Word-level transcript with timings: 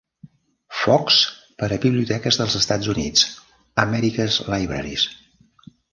Fox 0.77 1.17
per 1.59 1.69
a 1.75 1.77
Biblioteques 1.83 2.39
dels 2.41 2.55
Estats 2.61 2.89
Units 2.95 3.27
(America's 3.85 4.39
Libraries). 4.55 5.05